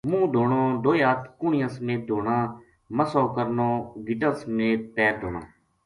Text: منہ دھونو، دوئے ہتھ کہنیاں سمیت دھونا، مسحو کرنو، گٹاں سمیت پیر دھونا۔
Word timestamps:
منہ 0.09 0.27
دھونو، 0.33 0.61
دوئے 0.83 1.01
ہتھ 1.07 1.25
کہنیاں 1.39 1.69
سمیت 1.75 2.01
دھونا، 2.07 2.37
مسحو 2.95 3.25
کرنو، 3.35 3.69
گٹاں 4.05 4.33
سمیت 4.41 4.79
پیر 4.93 5.13
دھونا۔ 5.21 5.41